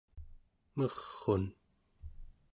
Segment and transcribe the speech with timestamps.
[0.77, 1.43] mer'un